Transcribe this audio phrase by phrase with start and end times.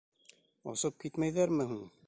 [0.73, 1.89] Осоп китмәйҙәрме һуң?